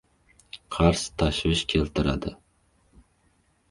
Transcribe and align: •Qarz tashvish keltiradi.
•Qarz 0.77 1.03
tashvish 1.23 1.63
keltiradi. 1.77 2.37